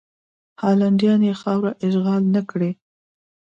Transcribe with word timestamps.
هالنډیان 0.61 1.21
یې 1.27 1.33
خاوره 1.41 1.71
اشغال 1.85 2.23
نه 2.35 2.41
کړي. 2.49 2.71